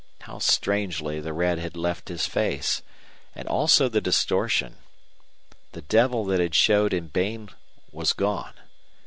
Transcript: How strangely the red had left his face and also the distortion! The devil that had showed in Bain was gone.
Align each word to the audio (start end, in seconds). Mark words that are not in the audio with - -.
How 0.21 0.39
strangely 0.39 1.19
the 1.21 1.31
red 1.31 1.59
had 1.59 1.77
left 1.77 2.09
his 2.09 2.25
face 2.25 2.81
and 3.35 3.47
also 3.47 3.87
the 3.87 4.01
distortion! 4.01 4.77
The 5.73 5.83
devil 5.83 6.25
that 6.25 6.39
had 6.39 6.55
showed 6.55 6.91
in 6.91 7.09
Bain 7.09 7.49
was 7.91 8.11
gone. 8.11 8.53